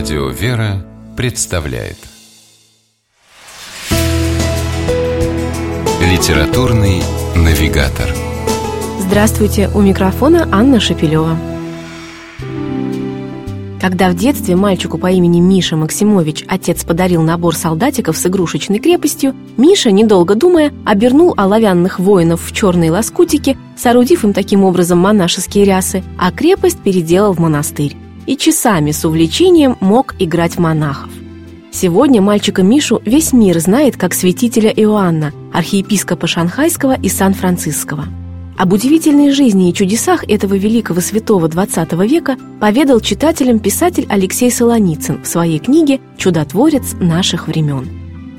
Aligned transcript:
Радио 0.00 0.28
«Вера» 0.28 0.82
представляет. 1.14 1.98
Литературный 6.00 7.02
навигатор. 7.36 8.08
Здравствуйте, 8.98 9.68
у 9.74 9.82
микрофона 9.82 10.48
Анна 10.50 10.80
Шапилева. 10.80 11.36
Когда 13.78 14.08
в 14.08 14.16
детстве 14.16 14.56
мальчику 14.56 14.96
по 14.96 15.10
имени 15.10 15.38
Миша 15.38 15.76
Максимович 15.76 16.46
отец 16.48 16.82
подарил 16.82 17.20
набор 17.20 17.54
солдатиков 17.54 18.16
с 18.16 18.24
игрушечной 18.24 18.78
крепостью, 18.78 19.34
Миша, 19.58 19.90
недолго 19.90 20.34
думая, 20.34 20.72
обернул 20.86 21.34
оловянных 21.36 21.98
воинов 21.98 22.40
в 22.42 22.52
черные 22.52 22.90
лоскутики, 22.90 23.58
соорудив 23.76 24.24
им 24.24 24.32
таким 24.32 24.64
образом 24.64 24.98
монашеские 24.98 25.66
рясы, 25.66 26.02
а 26.18 26.32
крепость 26.32 26.78
переделал 26.78 27.34
в 27.34 27.38
монастырь 27.38 27.98
и 28.30 28.36
часами 28.36 28.92
с 28.92 29.04
увлечением 29.04 29.76
мог 29.80 30.14
играть 30.20 30.56
монахов. 30.56 31.10
Сегодня 31.72 32.22
мальчика 32.22 32.62
Мишу 32.62 33.02
весь 33.04 33.32
мир 33.32 33.58
знает 33.58 33.96
как 33.96 34.14
святителя 34.14 34.70
Иоанна, 34.70 35.32
архиепископа 35.52 36.28
Шанхайского 36.28 36.96
и 36.96 37.08
Сан-Франциского. 37.08 38.04
Об 38.56 38.72
удивительной 38.72 39.32
жизни 39.32 39.68
и 39.68 39.74
чудесах 39.74 40.22
этого 40.28 40.54
великого 40.54 41.00
святого 41.00 41.48
XX 41.48 42.06
века 42.06 42.36
поведал 42.60 43.00
читателям 43.00 43.58
писатель 43.58 44.06
Алексей 44.08 44.52
Солоницын 44.52 45.24
в 45.24 45.26
своей 45.26 45.58
книге 45.58 45.98
«Чудотворец 46.16 46.94
наших 47.00 47.48
времен». 47.48 47.88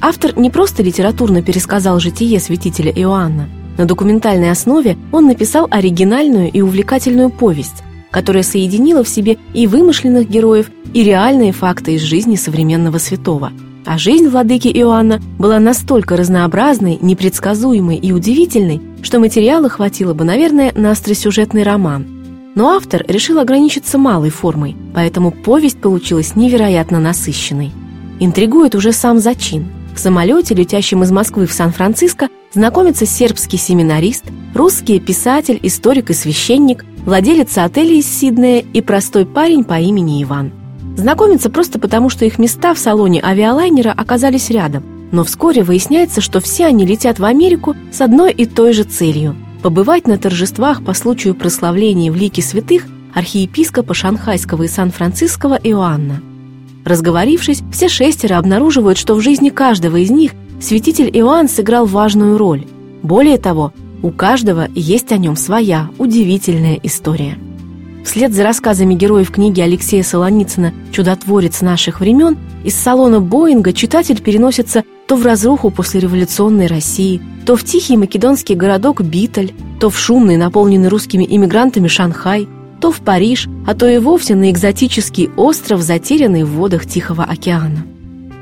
Автор 0.00 0.38
не 0.38 0.50
просто 0.50 0.84
литературно 0.84 1.42
пересказал 1.42 1.98
житие 1.98 2.38
святителя 2.38 2.92
Иоанна. 2.92 3.48
На 3.76 3.86
документальной 3.86 4.52
основе 4.52 4.96
он 5.10 5.26
написал 5.26 5.66
оригинальную 5.68 6.48
и 6.48 6.60
увлекательную 6.60 7.30
повесть, 7.30 7.82
которая 8.10 8.42
соединила 8.42 9.04
в 9.04 9.08
себе 9.08 9.38
и 9.54 9.66
вымышленных 9.66 10.28
героев, 10.28 10.70
и 10.92 11.04
реальные 11.04 11.52
факты 11.52 11.94
из 11.94 12.02
жизни 12.02 12.36
современного 12.36 12.98
святого. 12.98 13.52
А 13.86 13.98
жизнь 13.98 14.28
владыки 14.28 14.68
Иоанна 14.68 15.20
была 15.38 15.58
настолько 15.58 16.16
разнообразной, 16.16 16.98
непредсказуемой 17.00 17.96
и 17.96 18.12
удивительной, 18.12 18.80
что 19.02 19.18
материала 19.18 19.68
хватило 19.68 20.14
бы, 20.14 20.24
наверное, 20.24 20.72
на 20.74 20.90
остросюжетный 20.90 21.62
роман. 21.62 22.06
Но 22.54 22.70
автор 22.70 23.04
решил 23.08 23.38
ограничиться 23.38 23.96
малой 23.96 24.30
формой, 24.30 24.76
поэтому 24.94 25.30
повесть 25.30 25.80
получилась 25.80 26.36
невероятно 26.36 26.98
насыщенной. 26.98 27.70
Интригует 28.18 28.74
уже 28.74 28.92
сам 28.92 29.18
зачин. 29.18 29.68
В 29.94 29.98
самолете, 29.98 30.54
летящем 30.54 31.02
из 31.02 31.10
Москвы 31.10 31.46
в 31.46 31.52
Сан-Франциско, 31.52 32.28
знакомится 32.52 33.06
сербский 33.06 33.56
семинарист, 33.56 34.24
русский 34.54 34.98
писатель, 35.00 35.58
историк 35.62 36.10
и 36.10 36.14
священник, 36.14 36.84
владелец 37.04 37.56
отеля 37.58 37.94
из 37.94 38.06
Сиднея 38.06 38.64
и 38.72 38.80
простой 38.80 39.26
парень 39.26 39.64
по 39.64 39.78
имени 39.78 40.22
Иван. 40.22 40.52
Знакомятся 40.96 41.50
просто 41.50 41.78
потому, 41.78 42.10
что 42.10 42.24
их 42.24 42.38
места 42.38 42.74
в 42.74 42.78
салоне 42.78 43.22
авиалайнера 43.22 43.90
оказались 43.90 44.50
рядом, 44.50 44.82
но 45.12 45.24
вскоре 45.24 45.62
выясняется, 45.62 46.20
что 46.20 46.40
все 46.40 46.66
они 46.66 46.84
летят 46.84 47.18
в 47.18 47.24
Америку 47.24 47.74
с 47.92 48.00
одной 48.00 48.32
и 48.32 48.46
той 48.46 48.72
же 48.72 48.84
целью– 48.84 49.36
побывать 49.62 50.06
на 50.06 50.18
торжествах 50.18 50.84
по 50.84 50.94
случаю 50.94 51.34
прославления 51.34 52.10
в 52.10 52.16
лике 52.16 52.42
святых 52.42 52.84
архиепископа 53.14 53.94
Шанхайского 53.94 54.64
и 54.64 54.68
Сан-Франциского 54.68 55.58
Иоанна. 55.62 56.22
Разговорившись, 56.84 57.62
все 57.72 57.88
шестеро 57.88 58.38
обнаруживают, 58.38 58.98
что 58.98 59.14
в 59.14 59.20
жизни 59.20 59.50
каждого 59.50 59.96
из 59.96 60.10
них 60.10 60.32
святитель 60.60 61.10
Иоанн 61.12 61.48
сыграл 61.48 61.86
важную 61.86 62.38
роль. 62.38 62.66
Более 63.02 63.38
того, 63.38 63.72
у 64.02 64.10
каждого 64.10 64.68
есть 64.74 65.12
о 65.12 65.18
нем 65.18 65.36
своя 65.36 65.90
удивительная 65.98 66.78
история. 66.82 67.38
Вслед 68.04 68.32
за 68.32 68.44
рассказами 68.44 68.94
героев 68.94 69.30
книги 69.30 69.60
Алексея 69.60 70.02
Солоницына 70.02 70.72
«Чудотворец 70.90 71.60
наших 71.60 72.00
времен» 72.00 72.38
из 72.64 72.74
салона 72.74 73.20
Боинга 73.20 73.72
читатель 73.72 74.20
переносится 74.20 74.84
то 75.06 75.16
в 75.16 75.26
разруху 75.26 75.70
после 75.70 76.00
революционной 76.00 76.66
России, 76.66 77.20
то 77.44 77.56
в 77.56 77.64
тихий 77.64 77.96
македонский 77.96 78.54
городок 78.54 79.02
Биталь, 79.02 79.52
то 79.80 79.90
в 79.90 79.98
шумный, 79.98 80.36
наполненный 80.36 80.88
русскими 80.88 81.26
иммигрантами 81.28 81.88
Шанхай, 81.88 82.48
то 82.80 82.90
в 82.90 83.00
Париж, 83.00 83.48
а 83.66 83.74
то 83.74 83.86
и 83.86 83.98
вовсе 83.98 84.34
на 84.34 84.50
экзотический 84.50 85.28
остров, 85.36 85.82
затерянный 85.82 86.44
в 86.44 86.52
водах 86.52 86.86
Тихого 86.86 87.24
океана. 87.24 87.84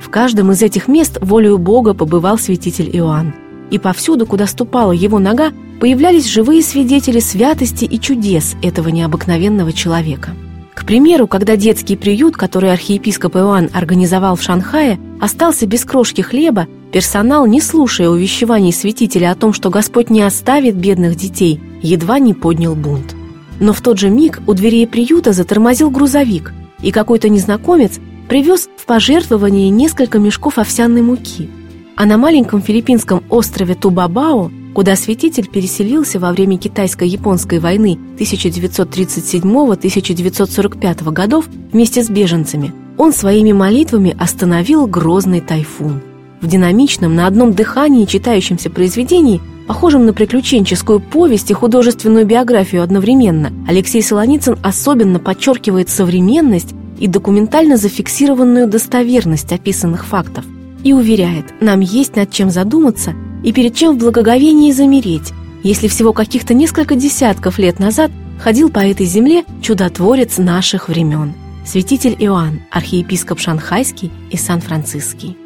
В 0.01 0.09
каждом 0.09 0.53
из 0.53 0.63
этих 0.63 0.87
мест 0.87 1.19
волею 1.21 1.59
Бога 1.59 1.95
побывал 1.95 2.39
святитель 2.39 2.91
Иоанн– 2.97 3.35
и 3.71 3.79
повсюду, 3.79 4.27
куда 4.27 4.47
ступала 4.47 4.93
его 4.93 5.19
нога, 5.19 5.53
появлялись 5.81 6.27
живые 6.27 6.63
свидетели 6.63 7.21
святости 7.21 7.85
и 7.85 8.01
чудес 8.01 8.57
этого 8.63 8.89
необыкновенного 8.89 9.73
человека. 9.73 10.31
К 10.75 10.85
примеру, 10.85 11.27
когда 11.27 11.57
детский 11.57 11.97
приют, 11.97 12.37
который 12.37 12.73
архиепископ 12.73 13.37
Иоанн 13.37 13.69
организовал 13.73 14.37
в 14.37 14.43
Шанхае, 14.43 14.99
остался 15.21 15.67
без 15.67 15.85
крошки 15.85 16.21
хлеба, 16.21 16.67
персонал, 16.93 17.47
не 17.47 17.61
слушая 17.61 18.09
увещеваний 18.09 18.73
святителя 18.73 19.33
о 19.33 19.35
том, 19.35 19.53
что 19.53 19.71
Господь 19.71 20.09
не 20.09 20.23
оставит 20.23 20.77
бедных 20.77 21.17
детей, 21.17 21.61
едва 21.83 22.19
не 22.19 22.33
поднял 22.33 22.75
бунт. 22.75 23.15
Но 23.61 23.73
в 23.73 23.81
тот 23.81 23.99
же 23.99 24.09
миг 24.09 24.41
у 24.47 24.55
дверей 24.55 24.87
приюта 24.87 25.33
затормозил 25.33 25.91
грузовик, 25.91 26.53
и 26.81 26.93
какой-то 26.93 27.29
незнакомец 27.29 27.99
привез 28.29 28.69
в 28.77 28.87
пожертвование 28.87 29.71
несколько 29.71 30.19
мешков 30.19 30.59
овсяной 30.59 31.03
муки– 31.03 31.51
а 31.99 32.07
на 32.07 32.17
маленьком 32.17 32.63
филиппинском 32.63 33.23
острове 33.29 33.75
Тубабао, 33.75 34.51
куда 34.73 34.95
святитель 34.95 35.49
переселился 35.49 36.21
во 36.21 36.31
время 36.31 36.57
китайско-японской 36.57 37.59
войны 37.59 37.99
1937-1945 38.21 41.11
годов 41.11 41.47
вместе 41.73 42.05
с 42.05 42.09
беженцами, 42.09 42.73
он 42.97 43.13
своими 43.13 43.51
молитвами 43.51 44.17
остановил 44.17 44.87
грозный 44.87 45.41
тайфун. 45.41 46.01
В 46.41 46.47
динамичном, 46.47 47.17
на 47.17 47.27
одном 47.27 47.53
дыхании 47.53 48.05
читающемся 48.05 48.71
произведении, 48.71 49.41
похожем 49.67 50.07
на 50.07 50.13
приключенческую 50.13 51.01
повесть 51.01 51.51
и 51.51 51.55
художественную 51.55 52.27
биографию 52.27 52.85
одновременно, 52.85 53.51
Алексей 53.67 54.05
Солоницын 54.05 54.57
особенно 54.63 55.19
подчеркивает 55.19 55.89
современность 55.89 56.77
и 57.01 57.09
документально 57.09 57.77
зафиксированную 57.77 58.69
достоверность 58.69 59.53
описанных 59.53 60.07
фактов– 60.07 60.45
и 60.85 60.93
уверяет, 60.93 61.61
нам 61.61 61.81
есть 61.81 62.17
над 62.17 62.31
чем 62.31 62.51
задуматься 62.51 63.15
и 63.43 63.53
перед 63.53 63.75
чем 63.75 63.95
в 63.95 63.99
благоговении 63.99 64.73
замереть, 64.73 65.33
если 65.63 65.89
всего 65.89 66.13
каких-то 66.13 66.55
несколько 66.55 66.95
десятков 66.95 67.59
лет 67.59 67.79
назад 67.79 68.11
ходил 68.41 68.71
по 68.71 68.81
этой 68.81 69.07
земле 69.07 69.45
чудотворец 69.63 70.39
наших 70.39 70.89
времен, 70.89 71.35
святитель 71.67 72.17
Иоанн, 72.19 72.61
архиепископ 72.71 73.39
Шанхайский 73.39 74.11
и 74.31 74.37
Сан-Франциский. 74.37 75.37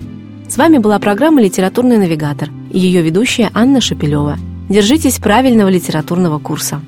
С 0.48 0.56
вами 0.58 0.78
была 0.78 0.98
программа 0.98 1.40
«Литературный 1.40 1.96
навигатор» 1.96 2.50
и 2.70 2.78
ее 2.78 3.00
ведущая 3.02 3.50
Анна 3.54 3.80
Шапилева. 3.80 4.38
Держитесь 4.68 5.18
правильного 5.18 5.68
литературного 5.68 6.38
курса. 6.38 6.80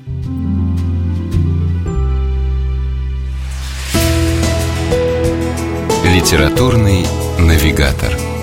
Литературный 6.05 7.05
навигатор. 7.39 8.34